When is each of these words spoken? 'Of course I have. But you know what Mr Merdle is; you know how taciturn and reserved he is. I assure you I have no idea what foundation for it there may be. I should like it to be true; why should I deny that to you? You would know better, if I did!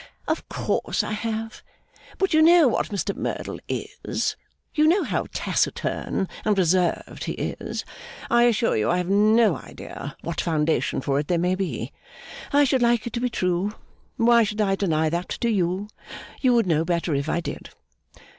'Of 0.27 0.49
course 0.49 1.03
I 1.03 1.11
have. 1.11 1.61
But 2.17 2.33
you 2.33 2.41
know 2.41 2.67
what 2.67 2.89
Mr 2.89 3.15
Merdle 3.15 3.59
is; 3.69 4.35
you 4.73 4.87
know 4.87 5.03
how 5.03 5.27
taciturn 5.31 6.27
and 6.43 6.57
reserved 6.57 7.25
he 7.25 7.33
is. 7.33 7.85
I 8.27 8.45
assure 8.45 8.75
you 8.75 8.89
I 8.89 8.97
have 8.97 9.09
no 9.09 9.55
idea 9.57 10.17
what 10.21 10.41
foundation 10.41 11.01
for 11.01 11.19
it 11.19 11.27
there 11.27 11.37
may 11.37 11.53
be. 11.53 11.93
I 12.51 12.63
should 12.63 12.81
like 12.81 13.05
it 13.05 13.13
to 13.13 13.19
be 13.21 13.29
true; 13.29 13.75
why 14.17 14.41
should 14.41 14.59
I 14.59 14.73
deny 14.75 15.07
that 15.11 15.29
to 15.39 15.49
you? 15.51 15.87
You 16.41 16.55
would 16.55 16.65
know 16.65 16.83
better, 16.83 17.13
if 17.13 17.29
I 17.29 17.39
did! 17.39 17.69